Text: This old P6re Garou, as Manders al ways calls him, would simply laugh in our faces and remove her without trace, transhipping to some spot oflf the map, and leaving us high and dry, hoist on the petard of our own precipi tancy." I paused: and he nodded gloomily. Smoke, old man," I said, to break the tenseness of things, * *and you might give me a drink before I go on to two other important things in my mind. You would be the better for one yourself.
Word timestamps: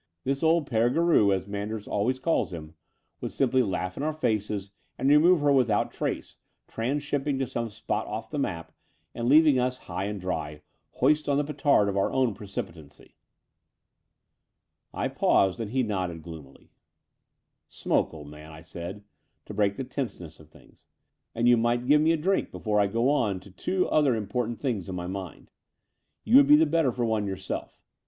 This 0.23 0.41
old 0.41 0.67
P6re 0.67 0.95
Garou, 0.95 1.31
as 1.31 1.45
Manders 1.45 1.87
al 1.87 2.05
ways 2.05 2.17
calls 2.17 2.51
him, 2.51 2.73
would 3.19 3.31
simply 3.31 3.61
laugh 3.61 3.97
in 3.97 4.01
our 4.01 4.11
faces 4.13 4.71
and 4.97 5.07
remove 5.07 5.41
her 5.41 5.51
without 5.53 5.91
trace, 5.91 6.37
transhipping 6.67 7.37
to 7.37 7.45
some 7.45 7.69
spot 7.69 8.07
oflf 8.07 8.31
the 8.31 8.39
map, 8.39 8.71
and 9.13 9.29
leaving 9.29 9.59
us 9.59 9.77
high 9.85 10.05
and 10.05 10.19
dry, 10.19 10.63
hoist 10.93 11.29
on 11.29 11.37
the 11.37 11.43
petard 11.43 11.87
of 11.87 11.95
our 11.95 12.11
own 12.11 12.33
precipi 12.33 12.73
tancy." 12.73 13.11
I 14.91 15.07
paused: 15.07 15.59
and 15.59 15.69
he 15.69 15.83
nodded 15.83 16.23
gloomily. 16.23 16.71
Smoke, 17.67 18.11
old 18.11 18.27
man," 18.31 18.51
I 18.51 18.63
said, 18.63 19.03
to 19.45 19.53
break 19.53 19.75
the 19.75 19.83
tenseness 19.83 20.39
of 20.39 20.47
things, 20.47 20.87
* 21.07 21.15
*and 21.35 21.47
you 21.47 21.57
might 21.57 21.85
give 21.85 22.01
me 22.01 22.11
a 22.11 22.17
drink 22.17 22.49
before 22.49 22.79
I 22.79 22.87
go 22.87 23.07
on 23.11 23.39
to 23.41 23.51
two 23.51 23.87
other 23.89 24.15
important 24.15 24.59
things 24.59 24.89
in 24.89 24.95
my 24.95 25.05
mind. 25.05 25.51
You 26.23 26.37
would 26.37 26.47
be 26.47 26.55
the 26.55 26.65
better 26.65 26.91
for 26.91 27.05
one 27.05 27.27
yourself. 27.27 27.79